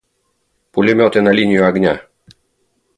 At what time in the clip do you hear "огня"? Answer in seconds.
1.67-2.01